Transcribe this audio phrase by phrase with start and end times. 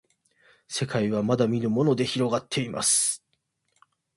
[0.67, 3.23] せかいはまだみぬものでひろがっています